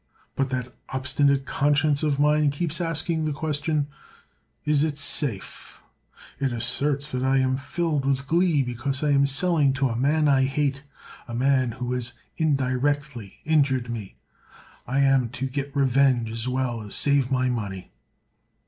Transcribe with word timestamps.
But 0.35 0.49
that 0.49 0.73
obstinate 0.89 1.45
conscience 1.45 2.01
of 2.01 2.17
mine 2.17 2.49
keeps 2.49 2.81
asking 2.81 3.25
the 3.25 3.31
question: 3.33 3.85
'Is 4.65 4.83
it 4.83 4.97
safe?' 4.97 5.79
It 6.39 6.51
asserts 6.51 7.11
that 7.11 7.21
I 7.21 7.37
am 7.37 7.55
filled 7.55 8.05
with 8.05 8.25
glee 8.25 8.63
because 8.63 9.03
I 9.03 9.11
am 9.11 9.27
selling 9.27 9.73
to 9.73 9.89
a 9.89 9.95
man 9.95 10.27
I 10.27 10.45
hate—a 10.45 11.35
man 11.35 11.73
who 11.73 11.93
has 11.93 12.13
indirectly 12.35 13.41
injured 13.45 13.91
me. 13.91 14.15
I 14.87 15.01
am 15.01 15.29
to 15.37 15.45
get 15.45 15.75
revenge 15.75 16.31
as 16.31 16.47
well 16.47 16.81
as 16.81 16.95
save 16.95 17.29
my 17.29 17.51
money. 17.51 17.91